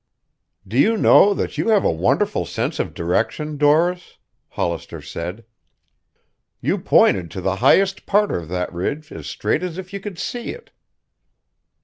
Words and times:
"Do 0.67 0.79
you 0.79 0.97
know 0.97 1.31
that 1.35 1.59
you 1.59 1.69
have 1.69 1.85
a 1.85 1.91
wonderful 1.91 2.43
sense 2.47 2.79
of 2.79 2.95
direction, 2.95 3.55
Doris?" 3.55 4.17
Hollister 4.49 4.99
said. 4.99 5.45
"You 6.59 6.79
pointed 6.79 7.29
to 7.29 7.39
the 7.41 7.57
highest 7.57 8.07
part 8.07 8.31
of 8.31 8.47
that 8.47 8.73
ridge 8.73 9.11
as 9.11 9.27
straight 9.27 9.61
as 9.61 9.77
if 9.77 9.93
you 9.93 9.99
could 9.99 10.17
see 10.17 10.55
it." 10.55 10.71